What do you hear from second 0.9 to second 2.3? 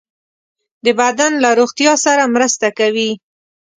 بدن له روغتیا سره